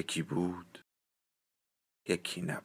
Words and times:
یکی 0.00 0.22
بود 0.22 0.84
یکی 2.08 2.40
نبود. 2.42 2.64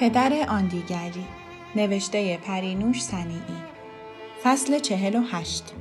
پدر 0.00 0.46
آن 0.48 0.66
دیگری 0.66 1.26
نوشته 1.76 2.36
پرینوش 2.36 3.02
سنیعی 3.02 3.40
فصل 4.42 4.78
چهل 4.78 5.16
و 5.16 5.20
هشت. 5.20 5.74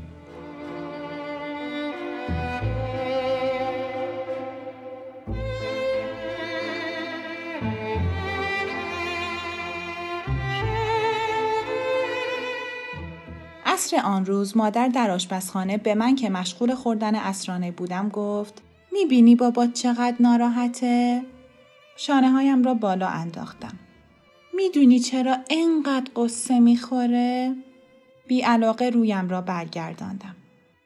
عصر 13.76 14.02
آن 14.04 14.26
روز 14.26 14.58
مادر 14.58 14.88
در 14.88 15.12
آشپزخانه 15.12 15.78
به 15.78 15.96
من 15.96 16.16
که 16.16 16.30
مشغول 16.30 16.76
خوردن 16.76 17.16
اسرانه 17.16 17.72
بودم 17.72 18.10
گفت 18.10 18.62
می‌بینی 18.92 19.36
بابا 19.36 19.68
چقدر 19.68 20.16
ناراحته؟ 20.20 21.22
شانه 21.98 22.32
هایم 22.32 22.64
را 22.64 22.74
بالا 22.74 23.08
انداختم. 23.08 23.80
می‌دونی 24.54 25.00
چرا 25.00 25.38
انقدر 25.50 26.12
قصه 26.16 26.60
می‌خوره؟ 26.60 27.56
بی 28.28 28.42
علاقه 28.42 28.90
رویم 28.90 29.30
را 29.30 29.42
برگرداندم. 29.42 30.36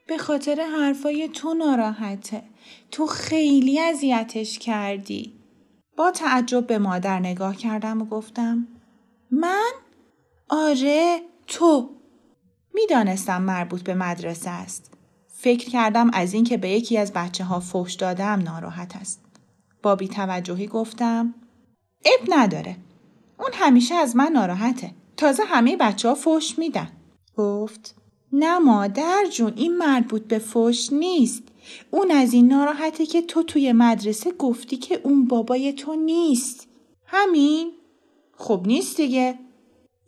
به 0.06 0.18
خاطر 0.18 0.66
حرفای 0.78 1.28
تو 1.28 1.54
ناراحته. 1.54 2.42
تو 2.90 3.06
خیلی 3.06 3.80
اذیتش 3.80 4.58
کردی. 4.58 5.32
با 5.96 6.10
تعجب 6.10 6.66
به 6.66 6.78
مادر 6.78 7.18
نگاه 7.18 7.56
کردم 7.56 8.02
و 8.02 8.04
گفتم 8.04 8.66
من؟ 9.30 9.70
آره 10.48 11.20
تو 11.46 11.99
می‌دانستم 12.74 13.42
مربوط 13.42 13.82
به 13.82 13.94
مدرسه 13.94 14.50
است. 14.50 14.92
فکر 15.28 15.70
کردم 15.70 16.10
از 16.12 16.34
اینکه 16.34 16.56
به 16.56 16.68
یکی 16.68 16.98
از 16.98 17.12
بچه 17.12 17.44
ها 17.44 17.60
فوش 17.60 17.94
دادم 17.94 18.42
ناراحت 18.44 18.96
است. 18.96 19.20
با 19.82 19.96
توجهی 19.96 20.66
گفتم 20.66 21.34
اب 22.04 22.20
نداره. 22.28 22.76
اون 23.38 23.50
همیشه 23.52 23.94
از 23.94 24.16
من 24.16 24.32
ناراحته. 24.32 24.90
تازه 25.16 25.42
همه 25.44 25.76
بچه 25.76 26.08
ها 26.08 26.14
فوش 26.14 26.58
میدن. 26.58 26.90
گفت 27.36 27.94
نه 28.32 28.58
مادر 28.58 29.24
جون 29.32 29.52
این 29.56 29.76
مربوط 29.76 30.22
به 30.22 30.38
فوش 30.38 30.92
نیست. 30.92 31.42
اون 31.90 32.10
از 32.10 32.32
این 32.32 32.48
ناراحته 32.48 33.06
که 33.06 33.22
تو 33.22 33.42
توی 33.42 33.72
مدرسه 33.72 34.30
گفتی 34.32 34.76
که 34.76 35.00
اون 35.04 35.24
بابای 35.24 35.72
تو 35.72 35.94
نیست. 35.94 36.68
همین؟ 37.06 37.72
خب 38.36 38.62
نیست 38.66 38.96
دیگه. 38.96 39.38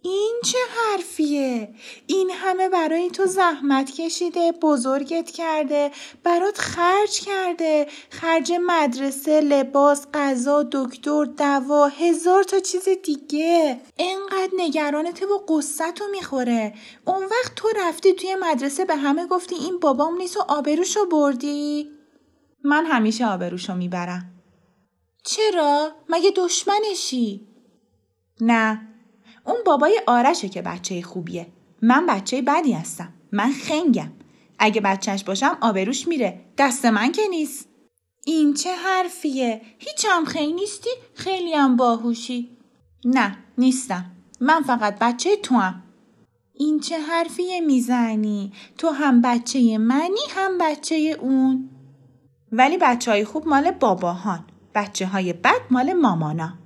این 0.05 0.41
چه 0.45 0.59
حرفیه؟ 0.77 1.75
این 2.07 2.31
همه 2.31 2.69
برای 2.69 3.11
تو 3.11 3.27
زحمت 3.27 3.91
کشیده، 3.91 4.53
بزرگت 4.53 5.31
کرده، 5.31 5.91
برات 6.25 6.59
خرج 6.59 7.21
کرده، 7.21 7.87
خرج 8.11 8.53
مدرسه، 8.67 9.41
لباس، 9.41 10.07
غذا، 10.15 10.62
دکتر، 10.73 11.25
دوا، 11.25 11.87
هزار 11.87 12.43
تا 12.43 12.61
چیز 12.61 12.89
دیگه. 13.05 13.81
انقدر 13.99 14.51
نگرانته 14.57 15.27
و 15.27 15.39
قصت 15.49 16.03
می‌خوره. 16.03 16.75
اون 17.07 17.25
وقت 17.25 17.55
تو 17.57 17.69
رفتی 17.77 18.12
توی 18.12 18.35
مدرسه 18.41 18.85
به 18.85 18.97
همه 18.97 19.27
گفتی 19.27 19.55
این 19.55 19.79
بابام 19.79 20.17
نیست 20.17 20.37
و 20.37 20.41
آبروشو 20.49 21.07
بردی؟ 21.07 21.91
من 22.65 22.87
همیشه 22.87 23.27
آبروشو 23.27 23.75
می‌برم. 23.75 24.25
چرا؟ 25.25 25.93
مگه 26.09 26.33
دشمنشی؟ 26.37 27.49
نه 28.41 28.89
اون 29.45 29.57
بابای 29.67 30.01
آرشه 30.07 30.49
که 30.49 30.63
بچه 30.63 31.03
خوبیه. 31.03 31.47
من 31.83 32.07
بچه 32.07 32.43
بدی 32.43 32.73
هستم. 32.73 33.13
من 33.33 33.53
خنگم. 33.53 34.13
اگه 34.59 34.81
بچهش 34.81 35.25
باشم 35.25 35.59
آبروش 35.61 36.09
میره. 36.09 36.41
دست 36.59 36.85
من 36.85 37.13
که 37.13 37.23
نیست. 37.31 37.69
این 38.25 38.55
چه 38.55 38.71
حرفیه؟ 38.77 39.61
هیچ 39.79 40.07
هم 40.09 40.25
خیلی 40.25 40.53
نیستی؟ 40.53 40.91
خیلی 41.15 41.55
هم 41.55 41.77
باهوشی. 41.77 42.57
نه 43.05 43.39
نیستم. 43.59 44.05
من 44.41 44.63
فقط 44.63 44.99
بچه 44.99 45.37
تو 45.37 45.55
هم. 45.55 45.83
این 46.55 46.81
چه 46.81 46.99
حرفیه 46.99 47.61
می‌زنی؟ 47.61 48.53
تو 48.79 48.89
هم 48.89 49.21
بچه 49.21 49.79
منی 49.79 50.21
هم 50.31 50.59
بچه 50.59 50.95
اون. 51.21 51.69
ولی 52.53 52.79
بچه 52.79 53.11
های 53.11 53.25
خوب 53.25 53.49
مال 53.49 53.71
باباهان. 53.71 54.45
بچه 54.75 55.07
های 55.07 55.33
بد 55.33 55.61
مال 55.71 55.93
مامانا. 55.93 56.62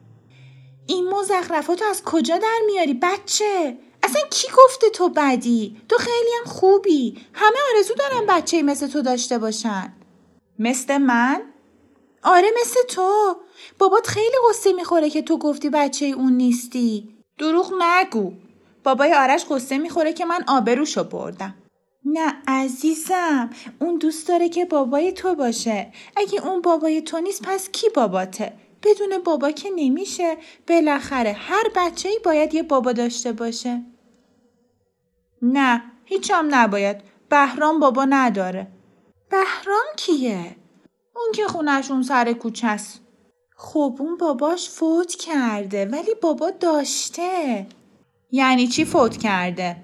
این 0.87 1.09
مزخرفاتو 1.09 1.85
از 1.85 2.03
کجا 2.05 2.39
در 2.39 2.59
میاری 2.67 2.95
بچه؟ 2.95 3.79
اصلا 4.03 4.23
کی 4.31 4.49
گفته 4.59 4.91
تو 4.91 5.09
بدی؟ 5.09 5.77
تو 5.89 5.97
خیلی 5.97 6.31
هم 6.39 6.53
خوبی. 6.53 7.19
همه 7.33 7.57
آرزو 7.75 7.95
دارن 7.95 8.27
بچه 8.29 8.63
مثل 8.63 8.87
تو 8.87 9.03
داشته 9.03 9.39
باشن. 9.39 9.93
مثل 10.59 10.99
من؟ 10.99 11.43
آره 12.23 12.49
مثل 12.61 12.81
تو. 12.89 13.37
بابات 13.79 14.07
خیلی 14.07 14.37
قصه 14.51 14.73
می‌خوره 14.73 15.11
که 15.11 15.23
تو 15.23 15.39
گفتی 15.39 15.71
بچه 15.71 16.07
اون 16.07 16.33
نیستی. 16.33 17.17
دروغ 17.39 17.73
نگو. 17.83 18.33
بابای 18.85 19.15
آرش 19.15 19.45
قصه 19.51 19.79
می‌خوره 19.79 20.13
که 20.13 20.25
من 20.25 20.45
آبروشو 20.49 21.05
بردم. 21.05 21.55
نه 22.05 22.37
عزیزم 22.49 23.51
اون 23.81 23.99
دوست 23.99 24.29
داره 24.29 24.49
که 24.49 24.65
بابای 24.65 25.13
تو 25.13 25.35
باشه. 25.35 25.93
اگه 26.17 26.47
اون 26.47 26.63
بابای 26.63 27.03
تو 27.03 27.21
نیست 27.21 27.43
پس 27.43 27.69
کی 27.69 27.89
باباته؟ 27.89 28.53
بدون 28.87 29.19
بابا 29.25 29.51
که 29.51 29.71
نمیشه. 29.77 30.37
بالاخره 30.69 31.33
هر 31.33 31.65
بچه 31.77 32.09
ای 32.09 32.19
باید 32.25 32.55
یه 32.55 32.63
بابا 32.63 32.93
داشته 32.93 33.33
باشه. 33.33 33.83
نه 35.43 35.83
هیچم 36.05 36.49
نباید. 36.51 36.97
بهرام 37.29 37.81
بابا 37.81 38.05
نداره. 38.05 38.67
بهرام 39.31 39.87
کیه؟ 39.97 40.57
اون 41.17 41.33
که 41.35 41.47
خونشون 41.47 42.03
سر 42.03 42.33
کوچه 42.33 42.67
است. 42.67 43.01
خب 43.57 43.97
اون 43.99 44.17
باباش 44.17 44.71
فوت 44.71 45.15
کرده 45.15 45.87
ولی 45.87 46.15
بابا 46.23 46.51
داشته. 46.51 47.67
یعنی 48.31 48.69
چی 48.69 48.85
فوت 48.85 49.17
کرده؟ 49.17 49.77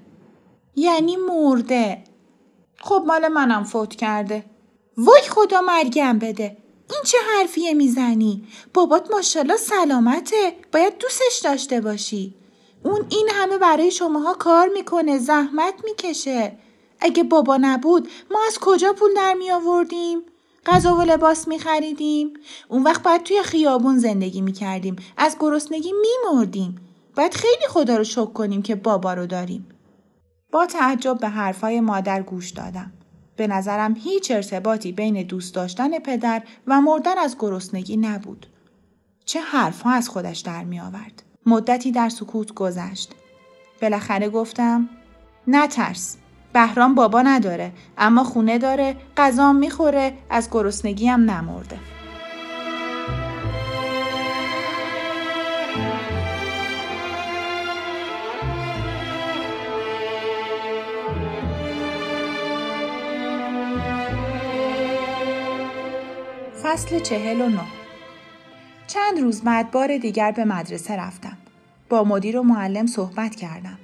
یعنی 0.77 1.17
مرده. 1.17 2.05
خب 2.81 3.05
مال 3.07 3.29
منم 3.29 3.65
فوت 3.65 3.95
کرده. 3.95 4.45
وای 4.97 5.23
خدا 5.23 5.61
مرگم 5.61 6.19
بده. 6.19 6.62
این 6.93 7.03
چه 7.05 7.19
حرفیه 7.37 7.75
می‌زنی؟ 7.75 8.45
بابات 8.75 9.11
ماشالله 9.11 9.57
سلامته 9.57 10.57
باید 10.73 10.99
دوستش 10.99 11.41
داشته 11.45 11.81
باشی 11.81 12.35
اون 12.85 13.07
این 13.09 13.29
همه 13.33 13.59
برای 13.59 13.91
شماها 13.91 14.35
کار 14.35 14.69
می‌کنه 14.69 15.19
زحمت 15.19 15.75
می‌کشه 15.85 16.59
اگه 17.01 17.23
بابا 17.23 17.57
نبود 17.57 18.09
ما 18.31 18.39
از 18.47 18.59
کجا 18.59 18.93
پول 18.93 19.15
در 19.15 19.35
می 19.35 19.51
آوردیم؟ 19.51 20.23
غذا 20.67 20.97
و 20.97 21.03
لباس 21.03 21.49
می 21.49 21.59
خریدیم؟ 21.59 22.35
اون 22.69 22.83
وقت 22.83 23.03
باید 23.03 23.23
توی 23.23 23.43
خیابون 23.43 23.99
زندگی 23.99 24.41
می 24.41 24.53
کردیم. 24.53 24.97
از 25.17 25.37
گرسنگی 25.41 25.93
می 25.93 26.35
مردیم. 26.35 26.81
باید 27.17 27.35
خیلی 27.35 27.67
خدا 27.69 27.97
رو 27.97 28.05
شکر 28.05 28.33
کنیم 28.33 28.63
که 28.63 28.75
بابا 28.75 29.15
رو 29.15 29.27
داریم. 29.27 29.69
با 30.53 30.67
تعجب 30.67 31.19
به 31.19 31.29
حرفای 31.29 31.81
مادر 31.81 32.23
گوش 32.23 32.51
دادم. 32.51 32.93
به 33.43 33.49
نظرم 33.49 33.95
هیچ 33.95 34.31
ارتباطی 34.31 34.93
بین 34.93 35.23
دوست 35.23 35.55
داشتن 35.55 35.99
پدر 35.99 36.43
و 36.67 36.81
مردن 36.81 37.19
از 37.19 37.37
گرسنگی 37.39 37.97
نبود. 37.97 38.47
چه 39.25 39.41
حرفها 39.41 39.91
از 39.91 40.09
خودش 40.09 40.39
در 40.39 40.65
می 40.65 40.81
آورد. 40.81 41.23
مدتی 41.47 41.93
در 41.93 42.09
سکوت 42.09 42.55
گذشت. 42.55 43.13
بالاخره 43.83 44.29
گفتم 44.29 44.89
نترس. 45.49 46.17
بهرام 46.53 46.95
بابا 46.95 47.23
نداره 47.23 47.73
اما 47.99 48.25
خونه 48.25 48.59
داره 48.59 48.97
غذا 49.17 49.53
می‌خوره 49.53 50.13
از 50.31 50.49
گرسنگی 50.51 51.07
هم 51.07 51.31
نمرده. 51.31 51.79
فصل 66.73 66.99
چهل 66.99 67.41
و 67.41 67.49
نه 67.49 67.61
چند 68.87 69.21
روز 69.21 69.43
بعد 69.43 69.71
بار 69.71 69.97
دیگر 69.97 70.33
به 70.33 70.45
مدرسه 70.45 70.97
رفتم. 70.97 71.37
با 71.89 72.05
مدیر 72.05 72.39
و 72.39 72.43
معلم 72.43 72.87
صحبت 72.87 73.35
کردم. 73.35 73.79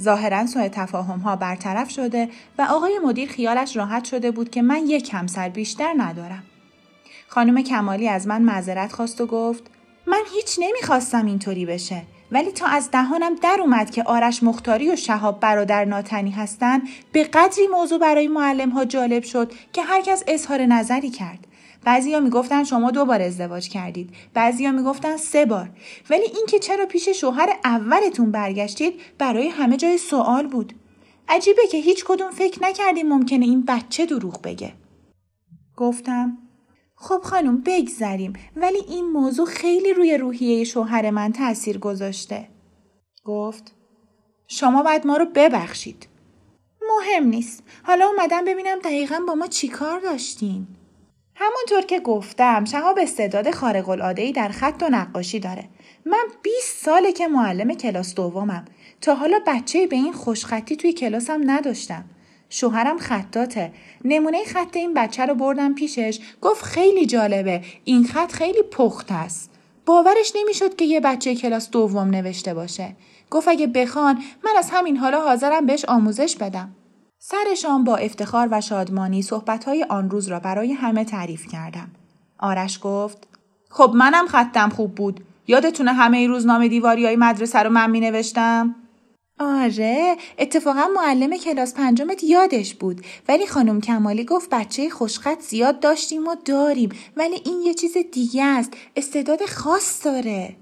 ظاهرا 0.00 0.46
سوء 0.46 0.68
تفاهم 0.68 1.18
ها 1.18 1.36
برطرف 1.36 1.90
شده 1.90 2.28
و 2.58 2.62
آقای 2.62 2.98
مدیر 3.04 3.28
خیالش 3.28 3.76
راحت 3.76 4.04
شده 4.04 4.30
بود 4.30 4.50
که 4.50 4.62
من 4.62 4.86
یک 4.86 5.14
همسر 5.14 5.48
بیشتر 5.48 5.94
ندارم. 5.96 6.42
خانم 7.28 7.62
کمالی 7.62 8.08
از 8.08 8.26
من 8.26 8.42
معذرت 8.42 8.92
خواست 8.92 9.20
و 9.20 9.26
گفت 9.26 9.62
من 10.06 10.22
هیچ 10.34 10.56
نمی‌خواستم 10.58 11.26
اینطوری 11.26 11.66
بشه 11.66 12.02
ولی 12.32 12.52
تا 12.52 12.66
از 12.66 12.90
دهانم 12.90 13.34
در 13.34 13.56
اومد 13.60 13.90
که 13.90 14.02
آرش 14.02 14.42
مختاری 14.42 14.90
و 14.90 14.96
شهاب 14.96 15.40
برادر 15.40 15.84
ناتنی 15.84 16.30
هستن 16.30 16.82
به 17.12 17.24
قدری 17.24 17.66
موضوع 17.66 17.98
برای 17.98 18.28
معلم 18.28 18.70
ها 18.70 18.84
جالب 18.84 19.22
شد 19.22 19.52
که 19.72 19.82
هرکس 19.82 20.22
اظهار 20.26 20.66
نظری 20.66 21.10
کرد 21.10 21.46
بعضیا 21.84 22.20
می‌گفتن 22.20 22.64
شما 22.64 22.90
دو 22.90 23.04
بار 23.04 23.22
ازدواج 23.22 23.68
کردید 23.68 24.10
بعضیا 24.34 24.72
می‌گفتن 24.72 25.16
سه 25.16 25.46
بار 25.46 25.70
ولی 26.10 26.24
اینکه 26.36 26.58
چرا 26.58 26.86
پیش 26.86 27.08
شوهر 27.08 27.48
اولتون 27.64 28.30
برگشتید 28.30 29.00
برای 29.18 29.48
همه 29.48 29.76
جای 29.76 29.98
سوال 29.98 30.46
بود 30.46 30.72
عجیبه 31.28 31.62
که 31.70 31.78
هیچ 31.78 32.04
کدوم 32.04 32.30
فکر 32.30 32.62
نکردیم 32.62 33.08
ممکنه 33.08 33.44
این 33.44 33.64
بچه 33.68 34.06
دروغ 34.06 34.42
بگه 34.42 34.72
گفتم 35.76 36.38
خب 36.96 37.20
خانم 37.24 37.62
بگذریم 37.66 38.32
ولی 38.56 38.78
این 38.88 39.10
موضوع 39.10 39.46
خیلی 39.46 39.94
روی 39.94 40.16
روحیه 40.16 40.64
شوهر 40.64 41.10
من 41.10 41.32
تاثیر 41.32 41.78
گذاشته. 41.78 42.48
گفت 43.24 43.74
شما 44.46 44.82
باید 44.82 45.06
ما 45.06 45.16
رو 45.16 45.26
ببخشید. 45.34 46.08
مهم 46.88 47.26
نیست. 47.26 47.62
حالا 47.82 48.06
اومدم 48.06 48.44
ببینم 48.44 48.78
دقیقا 48.78 49.20
با 49.28 49.34
ما 49.34 49.46
چی 49.46 49.68
کار 49.68 50.00
داشتین. 50.00 50.66
همونطور 51.34 51.80
که 51.80 52.00
گفتم 52.00 52.64
شهاب 52.64 52.98
استعداد 52.98 53.50
خارق 53.50 53.88
العاده 53.88 54.32
در 54.32 54.48
خط 54.48 54.82
و 54.82 54.88
نقاشی 54.88 55.40
داره. 55.40 55.64
من 56.06 56.24
20 56.42 56.84
ساله 56.84 57.12
که 57.12 57.28
معلم 57.28 57.74
کلاس 57.74 58.14
دومم. 58.14 58.64
تا 59.00 59.14
حالا 59.14 59.40
بچه 59.46 59.86
به 59.86 59.96
این 59.96 60.12
خوشخطی 60.12 60.76
توی 60.76 60.92
کلاسم 60.92 61.40
نداشتم. 61.50 62.04
شوهرم 62.48 62.98
خطاته 62.98 63.72
نمونه 64.04 64.44
خط 64.44 64.76
این 64.76 64.94
بچه 64.94 65.26
رو 65.26 65.34
بردم 65.34 65.74
پیشش 65.74 66.18
گفت 66.40 66.64
خیلی 66.64 67.06
جالبه 67.06 67.62
این 67.84 68.04
خط 68.04 68.32
خیلی 68.32 68.62
پخت 68.62 69.12
است 69.12 69.50
باورش 69.86 70.32
نمی‌شد 70.36 70.76
که 70.76 70.84
یه 70.84 71.00
بچه 71.00 71.34
کلاس 71.34 71.70
دوم 71.70 72.08
نوشته 72.10 72.54
باشه 72.54 72.96
گفت 73.30 73.48
اگه 73.48 73.66
بخوان 73.66 74.22
من 74.44 74.52
از 74.58 74.70
همین 74.70 74.96
حالا 74.96 75.20
حاضرم 75.20 75.66
بهش 75.66 75.84
آموزش 75.84 76.36
بدم 76.36 76.74
سرشان 77.24 77.84
با 77.84 77.96
افتخار 77.96 78.48
و 78.50 78.60
شادمانی 78.60 79.22
صحبتهای 79.22 79.86
آن 79.88 80.10
روز 80.10 80.28
را 80.28 80.40
برای 80.40 80.72
همه 80.72 81.04
تعریف 81.04 81.46
کردم. 81.46 81.90
آرش 82.38 82.78
گفت 82.82 83.28
خب 83.70 83.92
منم 83.94 84.26
خطم 84.26 84.68
خوب 84.68 84.94
بود. 84.94 85.20
یادتونه 85.46 85.92
همه 85.92 86.26
روزنامه 86.26 86.68
دیواری 86.68 87.06
های 87.06 87.16
مدرسه 87.16 87.58
رو 87.58 87.70
من 87.70 87.90
می 87.90 88.00
نوشتم؟ 88.00 88.74
آره 89.38 90.16
اتفاقا 90.38 90.84
معلم 90.96 91.36
کلاس 91.36 91.74
پنجمت 91.74 92.24
یادش 92.24 92.74
بود. 92.74 93.00
ولی 93.28 93.46
خانم 93.46 93.80
کمالی 93.80 94.24
گفت 94.24 94.50
بچه 94.50 94.90
خوشخط 94.90 95.40
زیاد 95.40 95.80
داشتیم 95.80 96.28
و 96.28 96.34
داریم. 96.44 96.90
ولی 97.16 97.36
این 97.44 97.60
یه 97.60 97.74
چیز 97.74 97.96
دیگه 98.12 98.44
است. 98.44 98.72
استعداد 98.96 99.46
خاص 99.46 100.04
داره. 100.04 100.56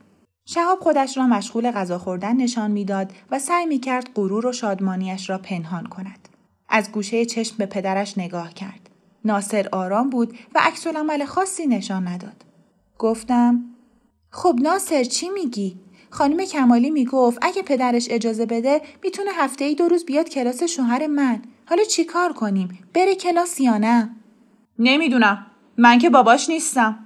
شهاب 0.46 0.78
خودش 0.80 1.16
را 1.16 1.26
مشغول 1.26 1.70
غذا 1.70 1.98
خوردن 1.98 2.36
نشان 2.36 2.70
می‌داد 2.70 3.12
و 3.30 3.38
سعی 3.38 3.66
می‌کرد 3.66 4.10
غرور 4.14 4.46
و 4.46 4.52
شادمانیش 4.52 5.30
را 5.30 5.38
پنهان 5.38 5.86
کند. 5.86 6.29
از 6.70 6.92
گوشه 6.92 7.24
چشم 7.24 7.56
به 7.56 7.66
پدرش 7.66 8.18
نگاه 8.18 8.54
کرد. 8.54 8.90
ناصر 9.24 9.68
آرام 9.72 10.10
بود 10.10 10.38
و 10.54 10.60
عکس 10.62 10.86
عمل 10.86 11.24
خاصی 11.24 11.66
نشان 11.66 12.08
نداد. 12.08 12.44
گفتم 12.98 13.64
خب 14.30 14.58
ناصر 14.62 15.04
چی 15.04 15.28
میگی؟ 15.28 15.76
خانم 16.10 16.44
کمالی 16.44 16.90
می‌گفت 16.90 17.38
اگه 17.42 17.62
پدرش 17.62 18.06
اجازه 18.10 18.46
بده 18.46 18.80
می‌تونه 19.02 19.30
هفته 19.34 19.64
ای 19.64 19.74
دو 19.74 19.88
روز 19.88 20.04
بیاد 20.04 20.28
کلاس 20.28 20.62
شوهر 20.62 21.06
من. 21.06 21.42
حالا 21.66 21.84
چی 21.84 22.04
کار 22.04 22.32
کنیم؟ 22.32 22.78
بره 22.94 23.14
کلاس 23.14 23.60
یا 23.60 23.78
نه؟ 23.78 24.10
نمی‌دونم. 24.78 25.46
من 25.76 25.98
که 25.98 26.10
باباش 26.10 26.48
نیستم. 26.48 26.98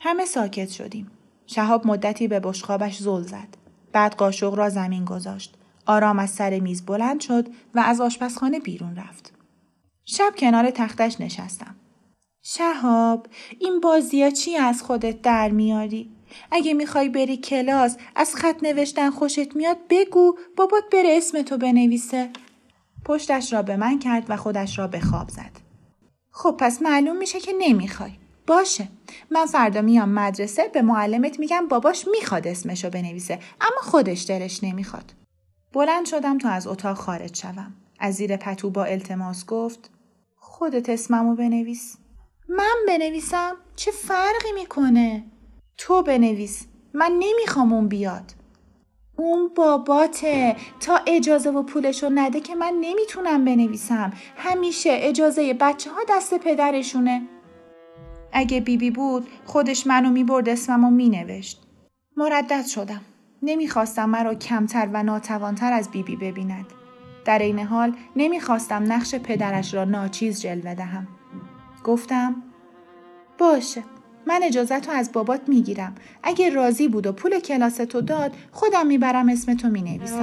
همه 0.00 0.24
ساکت 0.24 0.70
شدیم. 0.70 1.10
شهاب 1.46 1.86
مدتی 1.86 2.28
به 2.28 2.40
بشخابش 2.40 2.98
زل 2.98 3.22
زد. 3.22 3.48
بعد 3.92 4.14
قاشق 4.14 4.54
را 4.54 4.68
زمین 4.68 5.04
گذاشت. 5.04 5.54
آرام 5.86 6.18
از 6.18 6.30
سر 6.30 6.60
میز 6.60 6.86
بلند 6.86 7.20
شد 7.20 7.48
و 7.74 7.80
از 7.80 8.00
آشپزخانه 8.00 8.60
بیرون 8.60 8.96
رفت 8.96 9.32
شب 10.04 10.32
کنار 10.38 10.70
تختش 10.70 11.20
نشستم 11.20 11.74
شهاب 12.42 13.26
این 13.58 13.80
بازی 13.80 14.32
چی 14.32 14.56
از 14.56 14.82
خودت 14.82 15.22
در 15.22 15.48
میاری 15.48 16.10
اگه 16.50 16.74
می‌خوای 16.74 17.08
بری 17.08 17.36
کلاس 17.36 17.96
از 18.16 18.34
خط 18.34 18.62
نوشتن 18.62 19.10
خوشت 19.10 19.56
میاد 19.56 19.76
بگو 19.90 20.38
بابات 20.56 20.84
بره 20.92 21.16
اسم 21.16 21.42
تو 21.42 21.58
بنویسه. 21.58 22.30
پشتش 23.04 23.52
را 23.52 23.62
به 23.62 23.76
من 23.76 23.98
کرد 23.98 24.24
و 24.28 24.36
خودش 24.36 24.78
را 24.78 24.86
به 24.86 25.00
خواب 25.00 25.28
زد. 25.28 25.60
خب 26.30 26.56
پس 26.58 26.82
معلوم 26.82 27.16
میشه 27.16 27.40
که 27.40 27.52
نمی‌خوای. 27.58 28.12
باشه 28.46 28.88
من 29.30 29.46
فردا 29.46 29.82
میام 29.82 30.08
مدرسه 30.08 30.68
به 30.68 30.82
معلمت 30.82 31.38
میگم 31.38 31.68
باباش 31.68 32.08
می‌خواد 32.08 32.46
اسمشو 32.48 32.90
بنویسه 32.90 33.38
اما 33.60 33.80
خودش 33.82 34.26
دلش 34.28 34.64
نمی‌خواد. 34.64 35.12
بلند 35.74 36.06
شدم 36.06 36.38
تا 36.38 36.48
از 36.48 36.66
اتاق 36.66 36.96
خارج 36.96 37.36
شوم. 37.36 37.72
از 37.98 38.14
زیر 38.14 38.36
پتو 38.36 38.70
با 38.70 38.84
التماس 38.84 39.46
گفت 39.46 39.90
خودت 40.36 40.88
اسممو 40.88 41.34
بنویس. 41.34 41.96
من 42.48 42.74
بنویسم؟ 42.88 43.56
چه 43.76 43.90
فرقی 43.90 44.52
می‌کنه؟ 44.54 45.24
تو 45.78 46.02
بنویس 46.02 46.66
من 46.92 47.12
نمی‌خوام 47.18 47.72
اون 47.72 47.88
بیاد 47.88 48.32
اون 49.16 49.50
باباته 49.56 50.56
تا 50.80 51.00
اجازه 51.06 51.50
و 51.50 51.62
پولشو 51.62 52.10
نده 52.14 52.40
که 52.40 52.54
من 52.54 52.74
نمی‌تونم 52.80 53.44
بنویسم 53.44 54.12
همیشه 54.36 54.90
اجازه 54.92 55.54
بچه 55.54 55.90
ها 55.90 56.00
دست 56.08 56.34
پدرشونه 56.34 57.22
اگه 58.32 58.60
بیبی 58.60 58.76
بی 58.76 58.90
بود 58.90 59.28
خودش 59.44 59.86
منو 59.86 60.10
می‌برد 60.10 60.48
اسممو 60.48 60.90
مینوشت 60.90 61.62
مردد 62.16 62.66
شدم 62.66 63.00
نمی‌خواستم 63.44 64.10
مرا 64.10 64.34
کمتر 64.34 64.88
و 64.92 65.02
ناتوانتر 65.02 65.72
از 65.72 65.90
بیبی 65.90 66.16
بی 66.16 66.30
ببیند. 66.30 66.66
در 67.24 67.38
این 67.38 67.58
حال 67.58 67.92
نمی‌خواستم 68.16 68.92
نقش 68.92 69.14
پدرش 69.14 69.74
را 69.74 69.84
ناچیز 69.84 70.40
جلوه 70.40 70.74
دهم. 70.74 71.06
گفتم 71.84 72.42
باشه 73.38 73.82
من 74.26 74.40
اجازت 74.42 74.88
رو 74.88 74.94
از 74.94 75.12
بابات 75.12 75.40
می‌گیرم. 75.48 75.94
اگه 76.22 76.50
راضی 76.50 76.88
بود 76.88 77.06
و 77.06 77.12
پول 77.12 77.40
کلاس 77.40 77.76
تو 77.76 78.00
داد 78.00 78.32
خودم 78.52 78.86
می‌برم 78.86 79.28
اسم 79.28 79.54
تو 79.54 79.68
می‌نویسم. 79.68 80.20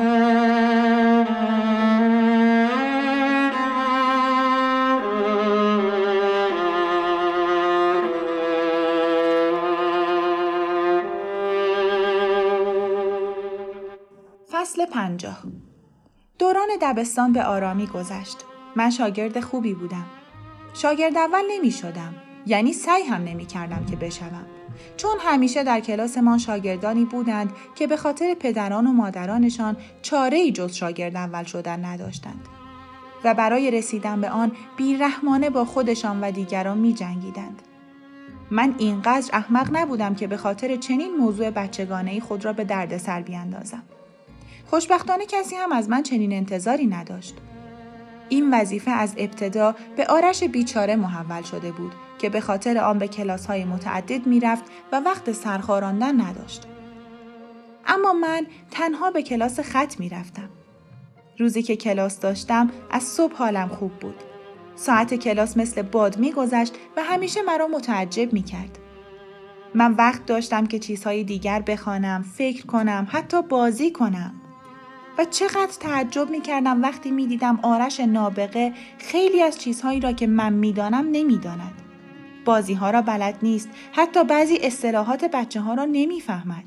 پنجاه 14.91 15.43
دوران 16.39 16.67
دبستان 16.81 17.33
به 17.33 17.43
آرامی 17.43 17.87
گذشت. 17.87 18.37
من 18.75 18.89
شاگرد 18.89 19.39
خوبی 19.39 19.73
بودم. 19.73 20.05
شاگرد 20.73 21.17
اول 21.17 21.43
نمی 21.51 21.71
شدم. 21.71 22.15
یعنی 22.45 22.73
سعی 22.73 23.03
هم 23.03 23.23
نمی 23.23 23.45
کردم 23.45 23.85
که 23.85 23.95
بشوم. 23.95 24.45
چون 24.97 25.11
همیشه 25.19 25.63
در 25.63 25.79
کلاسمان 25.79 26.37
شاگردانی 26.37 27.05
بودند 27.05 27.51
که 27.75 27.87
به 27.87 27.97
خاطر 27.97 28.33
پدران 28.33 28.87
و 28.87 28.91
مادرانشان 28.91 29.77
چاره 30.01 30.37
ای 30.37 30.51
جز 30.51 30.73
شاگرد 30.73 31.15
اول 31.15 31.43
شدن 31.43 31.85
نداشتند 31.85 32.47
و 33.23 33.33
برای 33.33 33.71
رسیدن 33.71 34.21
به 34.21 34.29
آن 34.29 34.51
بیرحمانه 34.77 35.49
با 35.49 35.65
خودشان 35.65 36.21
و 36.21 36.31
دیگران 36.31 36.77
می 36.77 36.93
جنگیدند. 36.93 37.61
من 38.51 38.75
اینقدر 38.77 39.29
احمق 39.33 39.69
نبودم 39.77 40.15
که 40.15 40.27
به 40.27 40.37
خاطر 40.37 40.75
چنین 40.75 41.17
موضوع 41.17 41.49
بچگانه 41.49 42.19
خود 42.19 42.45
را 42.45 42.53
به 42.53 42.63
دردسر 42.63 43.21
بیاندازم. 43.21 43.83
خوشبختانه 44.71 45.25
کسی 45.25 45.55
هم 45.55 45.71
از 45.71 45.89
من 45.89 46.03
چنین 46.03 46.33
انتظاری 46.33 46.87
نداشت. 46.87 47.35
این 48.29 48.53
وظیفه 48.53 48.91
از 48.91 49.13
ابتدا 49.17 49.75
به 49.97 50.05
آرش 50.05 50.43
بیچاره 50.43 50.95
محول 50.95 51.41
شده 51.41 51.71
بود 51.71 51.91
که 52.19 52.29
به 52.29 52.41
خاطر 52.41 52.77
آن 52.77 52.99
به 52.99 53.07
کلاس 53.07 53.45
های 53.45 53.65
متعدد 53.65 54.27
می‌رفت 54.27 54.63
و 54.91 54.99
وقت 54.99 55.31
سرخاراندن 55.31 56.21
نداشت. 56.21 56.67
اما 57.87 58.13
من 58.13 58.47
تنها 58.71 59.11
به 59.11 59.23
کلاس 59.23 59.59
خط 59.59 59.99
می 59.99 60.09
رفتم. 60.09 60.49
روزی 61.39 61.63
که 61.63 61.75
کلاس 61.75 62.19
داشتم 62.19 62.69
از 62.91 63.03
صبح 63.03 63.35
حالم 63.35 63.67
خوب 63.67 63.91
بود. 63.91 64.15
ساعت 64.75 65.13
کلاس 65.13 65.57
مثل 65.57 65.81
باد 65.81 66.17
میگذشت 66.17 66.73
و 66.97 67.03
همیشه 67.03 67.41
مرا 67.41 67.67
متعجب 67.67 68.33
می 68.33 68.43
کرد. 68.43 68.79
من 69.75 69.93
وقت 69.93 70.25
داشتم 70.25 70.65
که 70.65 70.79
چیزهای 70.79 71.23
دیگر 71.23 71.61
بخوانم، 71.61 72.25
فکر 72.37 72.65
کنم، 72.65 73.07
حتی 73.11 73.41
بازی 73.41 73.91
کنم. 73.91 74.40
و 75.17 75.25
چقدر 75.25 75.71
تعجب 75.79 76.29
می 76.29 76.41
کردم 76.41 76.81
وقتی 76.81 77.11
می 77.11 77.27
دیدم 77.27 77.59
آرش 77.63 77.99
نابغه 77.99 78.73
خیلی 78.97 79.41
از 79.41 79.59
چیزهایی 79.59 79.99
را 79.99 80.11
که 80.11 80.27
من 80.27 80.53
می 80.53 80.73
دانم 80.73 81.07
نمی 81.11 81.37
داند. 81.37 81.81
بازی 82.45 82.73
ها 82.73 82.89
را 82.91 83.01
بلد 83.01 83.37
نیست 83.41 83.69
حتی 83.91 84.23
بعضی 84.23 84.57
اصطلاحات 84.57 85.25
بچه 85.25 85.61
ها 85.61 85.73
را 85.73 85.85
نمی‌فهمد 85.85 86.63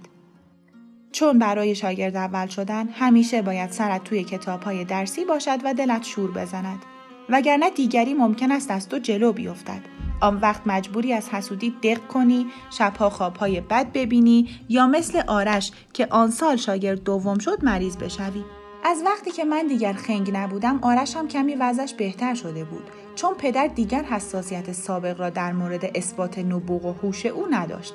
چون 1.13 1.39
برای 1.39 1.75
شاگرد 1.75 2.17
اول 2.17 2.47
شدن 2.47 2.89
همیشه 2.89 3.43
باید 3.43 3.71
سرت 3.71 4.05
توی 4.05 4.25
کتاب 4.25 4.63
های 4.63 4.85
درسی 4.85 5.25
باشد 5.25 5.59
و 5.65 5.75
دلت 5.75 6.03
شور 6.05 6.31
بزند 6.31 6.83
وگرنه 7.29 7.71
دیگری 7.71 8.15
ممکن 8.15 8.53
است 8.53 8.71
از 8.71 8.89
تو 8.89 8.99
جلو 8.99 9.33
بیفتد 9.33 9.94
آن 10.21 10.37
وقت 10.37 10.61
مجبوری 10.67 11.13
از 11.13 11.29
حسودی 11.29 11.75
دق 11.83 12.07
کنی 12.07 12.47
شبها 12.71 13.11
خوابهای 13.11 13.61
بد 13.61 13.93
ببینی 13.93 14.49
یا 14.69 14.87
مثل 14.87 15.23
آرش 15.27 15.73
که 15.93 16.07
آن 16.11 16.31
سال 16.31 16.57
شاگرد 16.57 17.05
دوم 17.05 17.39
شد 17.39 17.65
مریض 17.65 17.97
بشوی. 17.97 18.45
از 18.85 19.03
وقتی 19.07 19.31
که 19.31 19.45
من 19.45 19.67
دیگر 19.67 19.93
خنگ 19.93 20.31
نبودم 20.37 20.79
آرش 20.83 21.17
هم 21.17 21.29
کمی 21.29 21.55
وضعش 21.55 21.95
بهتر 21.95 22.35
شده 22.35 22.65
بود. 22.65 22.91
چون 23.15 23.35
پدر 23.35 23.67
دیگر 23.67 24.03
حساسیت 24.03 24.73
سابق 24.73 25.21
را 25.21 25.31
در 25.31 25.53
مورد 25.53 25.91
اثبات 25.95 26.39
نبوغ 26.39 26.85
و 26.85 26.93
هوش 26.93 27.27
او 27.27 27.47
نداشت. 27.51 27.95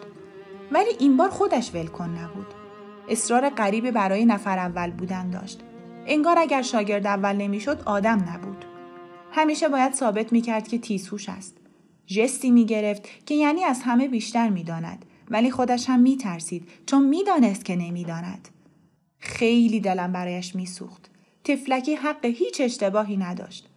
ولی 0.71 0.89
این 0.99 1.17
بار 1.17 1.29
خودش 1.29 1.75
ولکن 1.75 2.09
نبود. 2.09 2.47
اصرار 3.09 3.49
غریبی 3.49 3.91
برای 3.91 4.25
نفر 4.25 4.59
اول 4.59 4.91
بودن 4.91 5.29
داشت. 5.29 5.59
انگار 6.05 6.39
اگر 6.39 6.61
شاگرد 6.61 7.07
اول 7.07 7.35
نمی‌شد 7.35 7.81
آدم 7.85 8.25
نبود. 8.33 8.65
همیشه 9.31 9.67
باید 9.67 9.93
ثابت 9.93 10.33
می‌کرد 10.33 10.67
که 10.67 10.79
تیزهوش 10.79 11.29
است. 11.29 11.58
ژستی 12.09 12.51
می‌گرفت 12.51 13.25
که 13.25 13.35
یعنی 13.35 13.63
از 13.63 13.81
همه 13.81 14.07
بیشتر 14.07 14.49
می‌داند. 14.49 15.05
ولی 15.29 15.51
خودش 15.51 15.89
هم 15.89 15.99
میترسید 15.99 16.67
چون 16.85 17.05
می‌دانست 17.05 17.65
که 17.65 17.75
نمی‌داند. 17.75 18.47
خیلی 19.19 19.79
دلم 19.79 20.11
برایش 20.11 20.55
میسوخت. 20.55 21.09
تفلکی 21.43 21.95
حق 21.95 22.25
هیچ 22.25 22.61
اشتباهی 22.61 23.17
نداشت. 23.17 23.69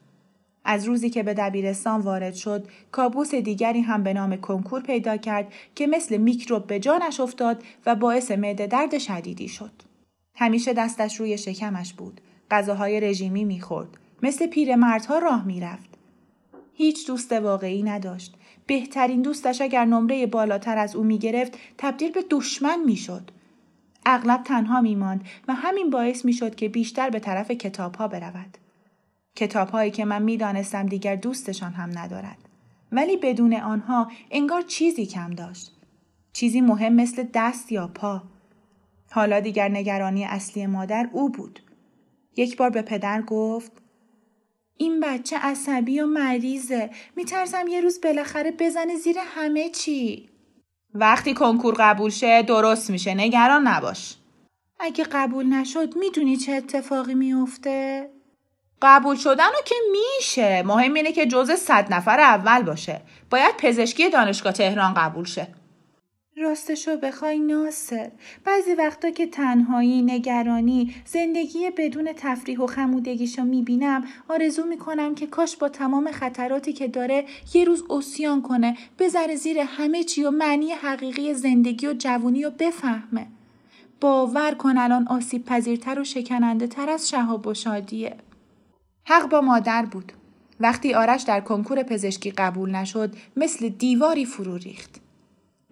از 0.64 0.84
روزی 0.84 1.10
که 1.10 1.22
به 1.22 1.34
دبیرستان 1.34 2.00
وارد 2.00 2.34
شد 2.34 2.68
کابوس 2.92 3.34
دیگری 3.34 3.80
هم 3.80 4.02
به 4.02 4.12
نام 4.12 4.36
کنکور 4.36 4.82
پیدا 4.82 5.16
کرد 5.16 5.52
که 5.74 5.86
مثل 5.86 6.16
میکروب 6.16 6.66
به 6.66 6.80
جانش 6.80 7.20
افتاد 7.20 7.62
و 7.86 7.94
باعث 7.94 8.30
معده 8.30 8.66
درد 8.66 8.98
شدیدی 8.98 9.48
شد. 9.48 9.72
همیشه 10.34 10.72
دستش 10.72 11.20
روی 11.20 11.38
شکمش 11.38 11.92
بود. 11.92 12.20
غذاهای 12.50 13.00
رژیمی 13.00 13.44
می‌خورد. 13.44 13.88
مثل 14.22 14.46
پیرمردها 14.46 15.18
راه 15.18 15.44
می‌رفت. 15.44 15.98
هیچ 16.74 17.06
دوست 17.06 17.32
واقعی 17.32 17.82
نداشت. 17.82 18.34
بهترین 18.66 19.22
دوستش 19.22 19.60
اگر 19.60 19.84
نمره 19.84 20.26
بالاتر 20.26 20.78
از 20.78 20.96
او 20.96 21.04
می‌گرفت 21.04 21.58
تبدیل 21.78 22.12
به 22.12 22.24
دشمن 22.30 22.84
می‌شد. 22.86 23.30
اغلب 24.06 24.42
تنها 24.42 24.80
میماند 24.80 25.24
و 25.48 25.54
همین 25.54 25.90
باعث 25.90 26.24
می‌شد 26.24 26.54
که 26.54 26.68
بیشتر 26.68 27.10
به 27.10 27.18
طرف 27.20 27.50
کتاب 27.50 27.94
ها 27.94 28.08
برود. 28.08 28.58
کتابهایی 29.36 29.90
که 29.90 30.04
من 30.04 30.22
می‌دانستم 30.22 30.86
دیگر 30.86 31.16
دوستشان 31.16 31.72
هم 31.72 31.98
ندارد. 31.98 32.38
ولی 32.92 33.16
بدون 33.16 33.54
آنها 33.54 34.10
انگار 34.30 34.62
چیزی 34.62 35.06
کم 35.06 35.30
داشت. 35.30 35.72
چیزی 36.32 36.60
مهم 36.60 36.92
مثل 36.92 37.26
دست 37.34 37.72
یا 37.72 37.88
پا. 37.88 38.22
حالا 39.10 39.40
دیگر 39.40 39.68
نگرانی 39.68 40.24
اصلی 40.24 40.66
مادر 40.66 41.08
او 41.12 41.28
بود. 41.28 41.60
یک 42.36 42.56
بار 42.56 42.70
به 42.70 42.82
پدر 42.82 43.22
گفت 43.22 43.81
این 44.76 45.00
بچه 45.00 45.38
عصبی 45.38 46.00
و 46.00 46.06
مریضه. 46.06 46.90
میترسم 47.16 47.68
یه 47.68 47.80
روز 47.80 48.00
بالاخره 48.00 48.50
بزنه 48.50 48.96
زیر 48.96 49.16
همه 49.18 49.70
چی. 49.70 50.28
وقتی 50.94 51.34
کنکور 51.34 51.74
قبول 51.78 52.10
شه 52.10 52.42
درست 52.42 52.90
میشه. 52.90 53.14
نگران 53.14 53.66
نباش. 53.66 54.16
اگه 54.80 55.04
قبول 55.04 55.46
نشد 55.46 55.96
می‌دونی 55.96 56.36
چه 56.36 56.52
اتفاقی 56.52 57.14
میافته؟ 57.14 58.10
قبول 58.82 59.16
شدن 59.16 59.46
رو 59.46 59.62
که 59.64 59.74
میشه. 59.92 60.62
مهم 60.62 60.94
اینه 60.94 61.12
که 61.12 61.26
جز 61.26 61.50
صد 61.50 61.92
نفر 61.92 62.20
اول 62.20 62.62
باشه. 62.62 63.00
باید 63.30 63.56
پزشکی 63.56 64.10
دانشگاه 64.10 64.52
تهران 64.52 64.94
قبول 64.94 65.24
شه. 65.24 65.48
راستشو 66.36 66.96
بخوای 66.96 67.38
ناصر. 67.38 68.10
بعضی 68.44 68.74
وقتا 68.74 69.10
که 69.10 69.26
تنهایی 69.26 70.02
نگرانی 70.02 70.94
زندگی 71.04 71.70
بدون 71.70 72.12
تفریح 72.16 72.60
و 72.60 72.66
خمودگیشو 72.66 73.44
می‌بینم 73.44 74.04
آرزو 74.28 74.66
می‌کنم 74.66 75.14
که 75.14 75.26
کاش 75.26 75.56
با 75.56 75.68
تمام 75.68 76.10
خطراتی 76.12 76.72
که 76.72 76.88
داره 76.88 77.24
یه 77.54 77.64
روز 77.64 77.84
اسیان 77.90 78.42
کنه 78.42 78.76
بذره 78.98 79.36
زیر 79.36 79.58
همه 79.58 80.04
چی 80.04 80.24
و 80.24 80.30
معنی 80.30 80.72
حقیقی 80.72 81.34
زندگی 81.34 81.86
و 81.86 81.94
جوونی 81.98 82.42
رو 82.42 82.50
بفهمه. 82.50 83.26
باور 84.00 84.54
کن 84.54 84.78
الان 84.78 85.08
آسیب 85.08 85.44
پذیرتر 85.44 86.00
و 86.00 86.04
شکننده 86.04 86.66
تر 86.66 86.90
از 86.90 87.08
شهاب 87.08 87.46
و 87.46 87.54
شادیه. 87.54 88.16
حق 89.04 89.28
با 89.28 89.40
مادر 89.40 89.84
بود. 89.84 90.12
وقتی 90.60 90.94
آرش 90.94 91.22
در 91.22 91.40
کنکور 91.40 91.82
پزشکی 91.82 92.30
قبول 92.30 92.70
نشد 92.70 93.14
مثل 93.36 93.68
دیواری 93.68 94.24
فرو 94.24 94.56
ریخت. 94.56 95.01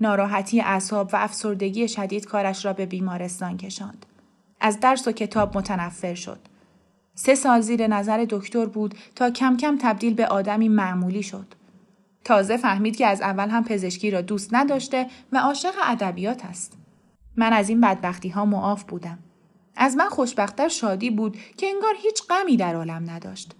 ناراحتی 0.00 0.60
اعصاب 0.60 1.10
و 1.12 1.16
افسردگی 1.16 1.88
شدید 1.88 2.26
کارش 2.26 2.64
را 2.64 2.72
به 2.72 2.86
بیمارستان 2.86 3.56
کشاند. 3.56 4.06
از 4.60 4.80
درس 4.80 5.08
و 5.08 5.12
کتاب 5.12 5.58
متنفر 5.58 6.14
شد. 6.14 6.38
سه 7.14 7.34
سال 7.34 7.60
زیر 7.60 7.86
نظر 7.86 8.26
دکتر 8.30 8.66
بود 8.66 8.94
تا 9.14 9.30
کم 9.30 9.56
کم 9.56 9.78
تبدیل 9.80 10.14
به 10.14 10.26
آدمی 10.26 10.68
معمولی 10.68 11.22
شد. 11.22 11.46
تازه 12.24 12.56
فهمید 12.56 12.96
که 12.96 13.06
از 13.06 13.20
اول 13.20 13.48
هم 13.48 13.64
پزشکی 13.64 14.10
را 14.10 14.20
دوست 14.20 14.54
نداشته 14.54 15.06
و 15.32 15.38
عاشق 15.38 15.74
ادبیات 15.82 16.44
است. 16.44 16.78
من 17.36 17.52
از 17.52 17.68
این 17.68 17.80
بدبختی 17.80 18.28
ها 18.28 18.44
معاف 18.44 18.84
بودم. 18.84 19.18
از 19.76 19.96
من 19.96 20.08
خوشبختتر 20.08 20.68
شادی 20.68 21.10
بود 21.10 21.36
که 21.56 21.66
انگار 21.66 21.94
هیچ 22.02 22.22
غمی 22.30 22.56
در 22.56 22.74
عالم 22.74 23.10
نداشت. 23.10 23.54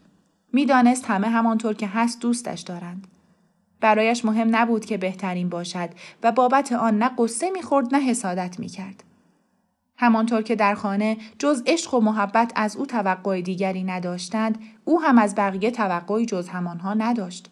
می‌دانست 0.52 1.04
همه 1.04 1.28
همانطور 1.28 1.74
که 1.74 1.86
هست 1.86 2.20
دوستش 2.20 2.60
دارند. 2.60 3.06
برایش 3.80 4.24
مهم 4.24 4.56
نبود 4.56 4.84
که 4.84 4.96
بهترین 4.96 5.48
باشد 5.48 5.90
و 6.22 6.32
بابت 6.32 6.72
آن 6.72 6.98
نه 6.98 7.10
قصه 7.18 7.50
می‌خورد 7.50 7.94
نه 7.94 8.00
حسادت 8.00 8.58
می‌کرد. 8.58 9.04
همانطور 9.96 10.42
که 10.42 10.56
در 10.56 10.74
خانه 10.74 11.16
جز 11.38 11.62
عشق 11.66 11.94
و 11.94 12.00
محبت 12.00 12.52
از 12.56 12.76
او 12.76 12.86
توقع 12.86 13.40
دیگری 13.40 13.84
نداشتند 13.84 14.58
او 14.84 15.02
هم 15.02 15.18
از 15.18 15.34
بقیه 15.34 15.70
توقعی 15.70 16.26
جز 16.26 16.48
همانها 16.48 16.94
نداشت. 16.94 17.50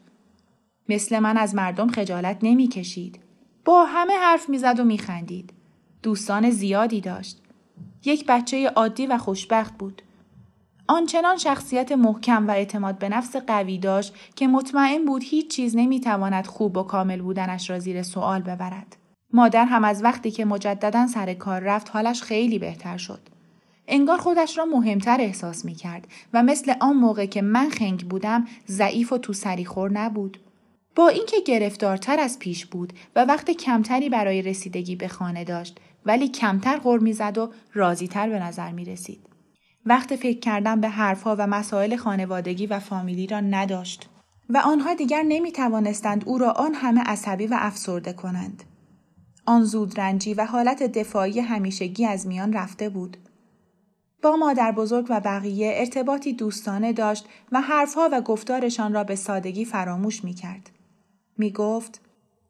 مثل 0.89 1.19
من 1.19 1.37
از 1.37 1.55
مردم 1.55 1.89
خجالت 1.89 2.39
نمی‌کشید. 2.43 3.21
با 3.65 3.85
همه 3.85 4.13
حرف 4.13 4.49
می‌زد 4.49 4.81
و 4.81 4.85
میخندید. 4.85 5.53
دوستان 6.03 6.51
زیادی 6.51 7.01
داشت. 7.01 7.43
یک 8.05 8.27
بچه 8.27 8.69
عادی 8.69 9.07
و 9.07 9.19
خوشبخت 9.19 9.79
بود. 9.79 10.03
آنچنان 10.91 11.37
شخصیت 11.37 11.93
محکم 11.93 12.49
و 12.49 12.51
اعتماد 12.51 12.99
به 12.99 13.09
نفس 13.09 13.37
قوی 13.37 13.79
داشت 13.79 14.15
که 14.37 14.49
مطمئن 14.49 15.05
بود 15.05 15.23
هیچ 15.25 15.51
چیز 15.51 15.77
نمی‌تواند 15.77 16.47
خوب 16.47 16.77
و 16.77 16.83
کامل 16.83 17.23
بودنش 17.23 17.71
را 17.71 17.79
زیر 17.79 18.03
سوال 18.03 18.43
ببرد. 18.43 18.97
مادر 19.33 19.65
هم 19.65 19.85
از 19.85 20.05
وقتی 20.05 20.31
که 20.31 20.45
مجددا 20.45 21.07
سر 21.07 21.35
کار 21.35 21.61
رفت 21.61 21.91
حالش 21.91 22.23
خیلی 22.23 22.59
بهتر 22.59 22.97
شد. 22.97 23.21
انگار 23.89 24.19
خودش 24.19 24.59
را 24.59 24.65
مهمتر 24.65 25.21
احساس 25.21 25.65
می 25.65 25.75
کرد 25.75 26.09
و 26.33 26.43
مثل 26.43 26.75
آن 26.81 26.97
موقع 26.97 27.27
که 27.27 27.43
من 27.43 27.69
خنگ 27.69 28.09
بودم 28.09 28.45
ضعیف 28.69 29.13
و 29.13 29.19
تو 29.19 29.33
خور 29.67 29.93
نبود. 29.93 30.41
با 30.97 31.09
اینکه 31.09 31.37
گرفتارتر 31.47 32.21
از 32.21 32.39
پیش 32.39 32.67
بود 32.67 32.93
و 33.17 33.25
وقت 33.25 33.51
کمتری 33.51 34.09
برای 34.09 34.43
رسیدگی 34.43 34.97
به 34.97 35.09
خانه 35.09 35.45
داشت 35.45 35.79
ولی 36.07 36.29
کمتر 36.29 36.79
غر 36.79 36.99
می‌زد 36.99 37.39
و 37.39 37.53
راضیتر 37.75 38.29
به 38.29 38.39
نظر 38.39 38.71
می 38.71 38.85
رسید. 38.85 39.29
وقت 39.89 40.17
فکر 40.17 40.39
کردن 40.39 40.81
به 40.81 40.89
حرفها 40.89 41.37
و 41.39 41.47
مسائل 41.47 41.97
خانوادگی 41.97 42.67
و 42.67 42.79
فامیلی 42.79 43.27
را 43.27 43.41
نداشت 43.41 44.09
و 44.49 44.59
آنها 44.59 44.95
دیگر 44.95 45.23
نمی 45.23 45.53
توانستند 45.53 46.23
او 46.27 46.39
را 46.39 46.51
آن 46.51 46.75
همه 46.75 47.01
عصبی 47.01 47.47
و 47.47 47.57
افسرده 47.59 48.13
کنند. 48.13 48.65
آن 49.47 49.65
زودرنجی 49.65 50.35
و 50.35 50.45
حالت 50.45 50.83
دفاعی 50.83 51.41
همیشگی 51.41 52.07
از 52.07 52.27
میان 52.27 52.53
رفته 52.53 52.89
بود. 52.89 53.17
با 54.23 54.37
مادر 54.37 54.73
بزرگ 54.73 55.07
و 55.09 55.21
بقیه 55.21 55.73
ارتباطی 55.77 56.33
دوستانه 56.33 56.93
داشت 56.93 57.27
و 57.53 57.61
حرفها 57.61 58.09
و 58.13 58.21
گفتارشان 58.21 58.95
را 58.95 59.05
به 59.05 59.17
سادگی 59.17 59.65
فراموش 59.65 60.25
می 60.25 60.35
کرد. 60.35 60.71
می 61.39 61.53
گفت 61.53 62.01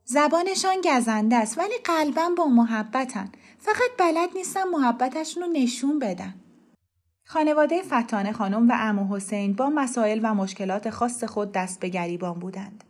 زبانشان 0.05 0.77
گزنده 0.85 1.37
است 1.37 1.59
ولی 1.59 1.75
قلبا 1.85 2.31
با 2.37 2.47
محبتن. 2.47 3.29
فقط 3.59 3.91
بلد 3.99 4.29
نیستن 4.35 4.69
محبتشون 4.73 5.43
رو 5.43 5.49
نشون 5.53 5.99
بدن. 5.99 6.35
خانواده 7.31 7.83
فتانه 7.83 8.33
خانم 8.33 8.69
و 8.69 8.73
امو 8.77 9.17
حسین 9.17 9.53
با 9.53 9.69
مسائل 9.69 10.21
و 10.23 10.35
مشکلات 10.35 10.91
خاص 10.91 11.25
خود 11.25 11.53
دست 11.53 11.81
به 11.81 11.89
گریبان 11.89 12.39
بودند. 12.39 12.85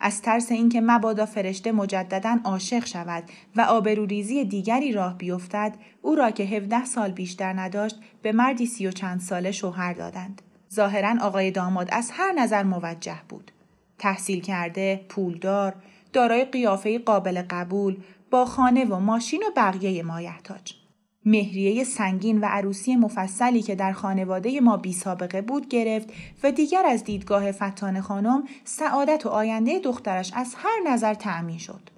از 0.00 0.22
ترس 0.22 0.52
اینکه 0.52 0.80
مبادا 0.80 1.26
فرشته 1.26 1.72
مجددا 1.72 2.38
عاشق 2.44 2.86
شود 2.86 3.24
و 3.56 3.60
آبروریزی 3.60 4.44
دیگری 4.44 4.92
راه 4.92 5.18
بیفتد 5.18 5.74
او 6.02 6.14
را 6.14 6.30
که 6.30 6.42
17 6.42 6.84
سال 6.84 7.10
بیشتر 7.10 7.52
نداشت 7.52 8.00
به 8.22 8.32
مردی 8.32 8.66
سی 8.66 8.86
و 8.86 8.90
چند 8.90 9.20
ساله 9.20 9.52
شوهر 9.52 9.92
دادند. 9.92 10.42
ظاهرا 10.74 11.14
آقای 11.20 11.50
داماد 11.50 11.88
از 11.92 12.10
هر 12.14 12.32
نظر 12.32 12.62
موجه 12.62 13.20
بود. 13.28 13.52
تحصیل 13.98 14.40
کرده 14.40 15.06
پولدار 15.08 15.74
دارای 16.12 16.44
قیافه 16.44 16.98
قابل 16.98 17.42
قبول 17.50 17.96
با 18.30 18.44
خانه 18.44 18.84
و 18.84 18.98
ماشین 18.98 19.42
و 19.42 19.50
بقیه 19.56 20.02
مایحتاج. 20.02 20.81
مهریه 21.24 21.84
سنگین 21.84 22.40
و 22.40 22.44
عروسی 22.44 22.96
مفصلی 22.96 23.62
که 23.62 23.74
در 23.74 23.92
خانواده 23.92 24.60
ما 24.60 24.76
بی 24.76 24.92
سابقه 24.92 25.42
بود 25.42 25.68
گرفت 25.68 26.12
و 26.42 26.52
دیگر 26.52 26.86
از 26.86 27.04
دیدگاه 27.04 27.52
فتان 27.52 28.00
خانم 28.00 28.44
سعادت 28.64 29.26
و 29.26 29.28
آینده 29.28 29.78
دخترش 29.78 30.32
از 30.34 30.54
هر 30.58 30.92
نظر 30.92 31.14
تأمین 31.14 31.58
شد. 31.58 31.90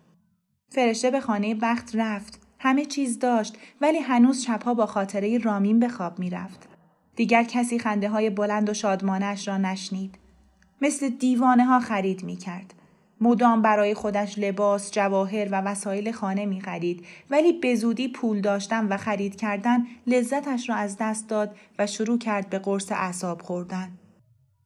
فرشته 0.69 1.11
به 1.11 1.21
خانه 1.21 1.55
وقت 1.55 1.91
رفت. 1.95 2.41
همه 2.59 2.85
چیز 2.85 3.19
داشت 3.19 3.59
ولی 3.81 3.99
هنوز 3.99 4.43
شبها 4.43 4.75
با 4.75 4.87
خاطره 4.87 5.39
رامین 5.39 5.81
به 5.81 5.89
خواب 5.89 6.19
می 6.19 6.31
رفت. 6.31 6.69
دیگر 7.17 7.45
کسی 7.45 7.79
خنده 7.79 8.09
های 8.09 8.31
بلند 8.31 8.69
و 8.69 8.75
شادمانش 8.75 9.49
را 9.49 9.59
نشنید. 9.59 10.19
مثل 10.83 11.09
دیوانه 11.09 11.65
ها 11.65 11.81
خرید 11.81 12.25
می 12.25 12.37
کرد. 12.37 12.75
مدام 13.21 13.63
برای 13.63 13.95
خودش 13.95 14.39
لباس، 14.39 14.91
جواهر 14.91 15.49
و 15.53 15.61
وسایل 15.61 16.13
خانه 16.13 16.47
می 16.47 16.61
خرید 16.61 17.07
ولی 17.31 17.53
به 17.53 17.75
زودی 17.75 18.09
پول 18.09 18.41
داشتن 18.41 18.89
و 18.89 18.97
خرید 18.97 19.37
کردن 19.37 19.87
لذتش 20.07 20.69
را 20.69 20.75
از 20.75 20.97
دست 21.01 21.29
داد 21.29 21.57
و 21.79 21.87
شروع 21.87 22.19
کرد 22.19 22.51
به 22.51 22.59
قرص 22.59 22.93
اعصاب 22.93 23.43
خوردن. 23.43 23.99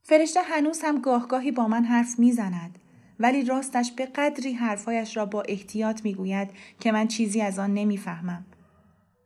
فرشته 0.03 0.41
هنوز 0.41 0.81
هم 0.83 1.01
گاهگاهی 1.01 1.51
با 1.51 1.67
من 1.67 1.83
حرف 1.83 2.19
می 2.19 2.31
زند. 2.31 2.79
ولی 3.19 3.45
راستش 3.45 3.91
به 3.91 4.05
قدری 4.05 4.53
حرفایش 4.53 5.17
را 5.17 5.25
با 5.25 5.41
احتیاط 5.41 6.05
می 6.05 6.13
گوید 6.13 6.49
که 6.79 6.91
من 6.91 7.07
چیزی 7.07 7.41
از 7.41 7.59
آن 7.59 7.73
نمی‌فهمم. 7.73 8.45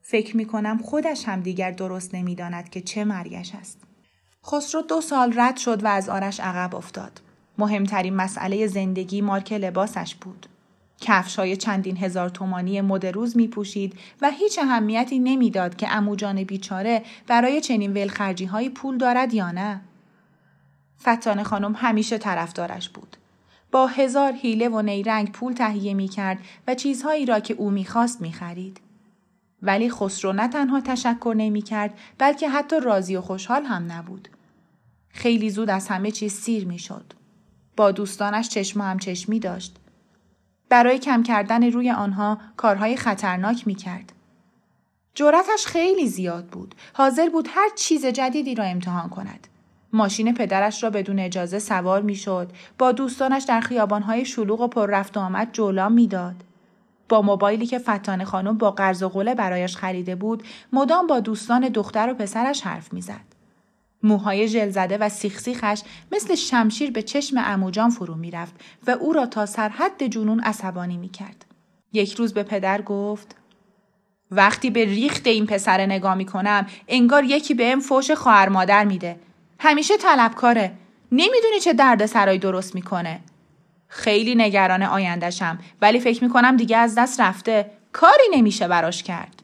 فکر 0.02 0.38
می 0.38 0.46
کنم 0.46 0.78
خودش 0.78 1.28
هم 1.28 1.42
دیگر 1.42 1.72
درست 1.72 2.16
نمی‌داند 2.16 2.70
که 2.70 2.82
چه 2.82 3.04
مرگش 3.04 3.56
است. 3.56 3.80
خسرو 4.46 4.82
دو 4.82 5.02
سال 5.02 5.34
رد 5.40 5.58
شد 5.58 5.84
و 5.84 5.88
از 5.88 6.10
آرش 6.10 6.40
عقب 6.40 6.76
افتاد. 6.76 7.22
مهمترین 7.58 8.16
مسئله 8.16 8.68
زندگی 8.68 9.22
مارک 9.22 9.54
لباسش 9.54 10.16
بود. 10.16 10.46
کفش 11.02 11.40
های 11.40 11.58
چندین 11.58 11.98
هزار 11.98 12.30
تومانی 12.30 12.82
مد 12.82 13.06
روز 13.06 13.38
می 13.38 13.48
پوشید 13.48 14.00
و 14.22 14.32
هیچ 14.32 14.60
اهمیتی 14.60 15.20
نمی‌داد 15.20 15.76
که 15.76 15.96
اموجان 15.96 16.44
بیچاره 16.44 17.04
برای 17.28 17.62
چنین 17.62 17.94
ولخرجی 17.94 18.46
های 18.46 18.70
پول 18.70 18.98
دارد 18.98 19.34
یا 19.34 19.52
نه. 19.52 19.82
فتان 21.02 21.44
خانم 21.44 21.74
همیشه 21.78 22.18
طرفدارش 22.18 22.90
بود. 22.90 23.18
با 23.72 23.88
هزار 23.88 24.32
حیله 24.32 24.70
و 24.70 24.82
نیرنگ 24.82 25.32
پول 25.32 25.54
تهیه 25.54 25.94
می 25.94 26.08
کرد 26.08 26.38
و 26.68 26.76
چیزهایی 26.76 27.26
را 27.26 27.40
که 27.40 27.54
او 27.54 27.70
می‌خواست 27.70 28.22
می 28.22 28.34
خرید. 28.34 28.82
ولی 29.62 29.90
خسرو 29.90 30.34
نه 30.34 30.48
تنها 30.48 30.82
تشکر 30.82 31.34
نمی 31.38 31.62
کرد 31.62 31.94
بلکه 32.18 32.50
حتی 32.50 32.80
راضی 32.80 33.16
و 33.16 33.22
خوشحال 33.22 33.64
هم 33.64 33.92
نبود. 33.92 34.28
خیلی 35.10 35.50
زود 35.50 35.70
از 35.70 35.88
همه 35.88 36.12
چیز 36.12 36.34
سیر 36.34 36.68
می 36.68 36.80
شد. 36.80 37.14
با 37.76 37.92
دوستانش 37.92 38.50
چشم 38.50 38.82
هم 38.82 39.00
چشمی 39.00 39.40
داشت. 39.40 39.76
برای 40.70 41.00
کم 41.00 41.24
کردن 41.24 41.72
روی 41.72 41.92
آنها 41.92 42.38
کارهای 42.58 42.98
خطرناک 42.98 43.68
می 43.68 43.76
کرد. 43.76 44.14
جرأتش 45.16 45.66
خیلی 45.66 46.08
زیاد 46.08 46.46
بود. 46.46 46.76
حاضر 46.94 47.30
بود 47.30 47.48
هر 47.52 47.70
چیز 47.76 48.06
جدیدی 48.06 48.56
را 48.56 48.64
امتحان 48.64 49.10
کند. 49.10 49.48
ماشین 49.94 50.34
پدرش 50.34 50.84
را 50.84 50.90
بدون 50.90 51.20
اجازه 51.20 51.60
سوار 51.60 52.02
می‌شد 52.02 52.52
با 52.78 52.92
دوستانش 52.92 53.44
در 53.44 53.62
خیابانهای 53.62 54.26
شلوغ 54.26 54.62
و 54.62 54.68
پر 54.68 54.86
رفت 54.86 55.18
و 55.18 55.20
آمد 55.20 55.50
جولان 55.52 55.94
می‌داد 55.94 56.36
با 57.10 57.22
موبایلی 57.22 57.66
که 57.66 57.80
فتان 57.80 58.24
خانم 58.24 58.58
با 58.58 58.72
قرض 58.72 59.04
و 59.04 59.10
قله 59.10 59.36
برایش 59.36 59.78
خریده 59.78 60.16
بود 60.16 60.44
مدام 60.74 61.08
با 61.08 61.20
دوستان 61.20 61.70
دختر 61.70 62.10
و 62.12 62.14
پسرش 62.14 62.62
حرف 62.62 62.94
می‌زد 62.94 63.33
موهای 64.04 64.48
ژل 64.48 64.70
زده 64.70 64.98
و 64.98 65.10
سیخسیخش 65.10 65.82
مثل 66.12 66.36
شمشیر 66.36 66.92
به 66.92 67.02
چشم 67.02 67.38
اموجان 67.38 67.90
فرو 67.90 68.16
می‌رفت 68.16 68.54
و 68.88 68.92
او 68.92 69.14
را 69.14 69.26
تا 69.26 69.46
سرحد 69.46 70.04
جنون 70.04 70.40
عصبانی 70.40 70.98
می‌کرد. 70.98 71.46
یک 71.94 72.14
روز 72.14 72.34
به 72.34 72.44
پدر 72.44 72.82
گفت 72.82 73.36
وقتی 74.32 74.70
به 74.70 74.86
ریخت 74.86 75.28
این 75.28 75.46
پسر 75.46 75.86
نگاه 75.86 76.16
می‌کنم 76.16 76.68
انگار 76.88 77.24
یکی 77.24 77.54
بهم 77.54 77.80
فوش 77.80 78.12
خواهر 78.12 78.50
مادر 78.50 78.86
میده. 78.86 79.20
همیشه 79.60 79.98
طلبکاره. 79.98 80.72
نمی‌دونی 81.12 81.60
چه 81.64 81.74
درد 81.74 82.06
سرای 82.06 82.38
درست 82.38 82.76
می‌کنه. 82.76 83.20
خیلی 83.88 84.36
نگران 84.36 84.84
آیندهشم 84.84 85.60
ولی 85.82 86.00
فکر 86.00 86.24
می‌کنم 86.24 86.58
دیگه 86.58 86.78
از 86.78 86.96
دست 86.98 87.22
رفته. 87.22 87.72
کاری 87.92 88.24
نمیشه 88.34 88.68
براش 88.68 89.04
کرد. 89.04 89.43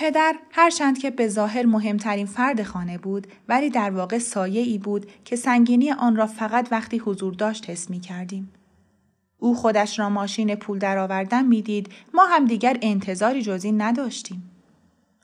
پدر 0.00 0.34
هرچند 0.50 0.98
که 0.98 1.10
به 1.10 1.28
ظاهر 1.28 1.66
مهمترین 1.66 2.26
فرد 2.26 2.62
خانه 2.62 2.98
بود 2.98 3.26
ولی 3.48 3.70
در 3.70 3.90
واقع 3.90 4.18
سایه 4.18 4.60
ای 4.60 4.78
بود 4.78 5.10
که 5.24 5.36
سنگینی 5.36 5.92
آن 5.92 6.16
را 6.16 6.26
فقط 6.26 6.68
وقتی 6.70 6.98
حضور 6.98 7.34
داشت 7.34 7.70
حس 7.70 7.90
می 7.90 8.00
کردیم. 8.00 8.52
او 9.38 9.54
خودش 9.54 9.98
را 9.98 10.08
ماشین 10.08 10.54
پول 10.54 10.78
درآوردن 10.78 11.46
می‌دید 11.46 11.92
ما 12.14 12.26
هم 12.26 12.44
دیگر 12.44 12.76
انتظاری 12.82 13.42
جزی 13.42 13.72
نداشتیم. 13.72 14.50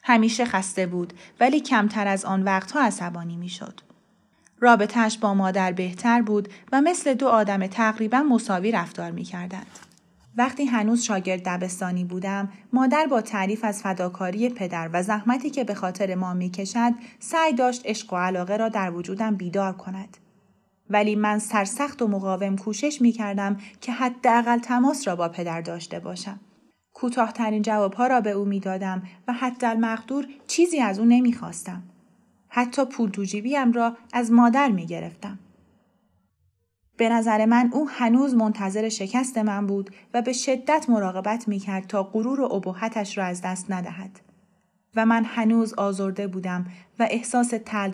همیشه 0.02 0.44
خسته 0.44 0.86
بود 0.86 1.12
ولی 1.40 1.60
کمتر 1.60 2.06
از 2.08 2.24
آن 2.24 2.42
وقتها 2.42 2.80
عصبانی 2.80 3.36
می‌شد. 3.36 3.80
رابطهش 4.60 5.18
با 5.18 5.34
مادر 5.34 5.72
بهتر 5.72 6.22
بود 6.22 6.48
و 6.72 6.80
مثل 6.80 7.14
دو 7.14 7.28
آدم 7.28 7.66
تقریبا 7.66 8.22
مساوی 8.22 8.72
رفتار 8.72 9.10
می 9.10 9.24
کردند. 9.24 9.85
وقتی 10.36 10.64
هنوز 10.64 11.02
شاگرد 11.02 11.42
دبستانی 11.44 12.04
بودم، 12.04 12.48
مادر 12.72 13.06
با 13.06 13.20
تعریف 13.20 13.64
از 13.64 13.82
فداکاری 13.82 14.48
پدر 14.48 14.90
و 14.92 15.02
زحمتی 15.02 15.50
که 15.50 15.64
به 15.64 15.74
خاطر 15.74 16.14
ما 16.14 16.34
می 16.34 16.50
کشد، 16.50 16.92
سعی 17.18 17.52
داشت 17.52 17.82
عشق 17.84 18.12
و 18.12 18.16
علاقه 18.16 18.56
را 18.56 18.68
در 18.68 18.90
وجودم 18.90 19.34
بیدار 19.34 19.72
کند. 19.72 20.16
ولی 20.90 21.16
من 21.16 21.38
سرسخت 21.38 22.02
و 22.02 22.08
مقاوم 22.08 22.56
کوشش 22.56 23.02
می 23.02 23.12
کردم 23.12 23.56
که 23.80 23.92
حداقل 23.92 24.58
تماس 24.58 25.08
را 25.08 25.16
با 25.16 25.28
پدر 25.28 25.60
داشته 25.60 26.00
باشم. 26.00 26.40
کوتاهترین 26.94 27.62
جوابها 27.62 28.06
را 28.06 28.20
به 28.20 28.30
او 28.30 28.44
می 28.44 28.60
دادم 28.60 29.02
و 29.28 29.32
حتی 29.32 29.66
المقدور 29.66 30.26
چیزی 30.46 30.80
از 30.80 30.98
او 30.98 31.04
نمی 31.04 31.32
خواستم. 31.32 31.82
حتی 32.48 32.84
پول 32.84 33.10
تو 33.10 33.24
جیبیم 33.24 33.72
را 33.72 33.96
از 34.12 34.32
مادر 34.32 34.68
می 34.68 34.86
گرفتم. 34.86 35.38
به 36.96 37.08
نظر 37.08 37.44
من 37.44 37.70
او 37.72 37.88
هنوز 37.88 38.34
منتظر 38.34 38.88
شکست 38.88 39.38
من 39.38 39.66
بود 39.66 39.90
و 40.14 40.22
به 40.22 40.32
شدت 40.32 40.86
مراقبت 40.88 41.48
می 41.48 41.58
کرد 41.58 41.86
تا 41.86 42.02
غرور 42.02 42.40
و 42.40 42.52
ابهتش 42.52 43.18
را 43.18 43.24
از 43.24 43.42
دست 43.42 43.70
ندهد. 43.70 44.20
و 44.96 45.06
من 45.06 45.24
هنوز 45.24 45.74
آزرده 45.74 46.26
بودم 46.26 46.66
و 46.98 47.08
احساس 47.10 47.54
تل 47.64 47.92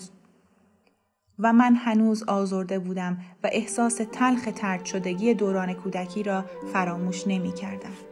و 1.39 1.53
من 1.53 1.75
هنوز 1.75 2.23
آزرده 2.23 2.79
بودم 2.79 3.19
و 3.43 3.49
احساس 3.53 4.01
تلخ 4.13 4.49
ترد 4.55 4.85
شدگی 4.85 5.35
دوران 5.35 5.73
کودکی 5.75 6.23
را 6.23 6.45
فراموش 6.73 7.27
نمی 7.27 7.53
کردم. 7.53 8.12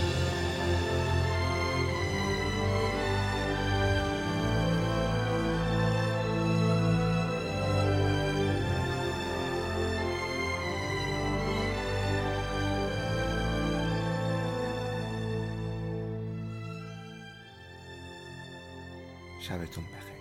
شبتون 19.51 19.83
بخیر. 19.83 20.20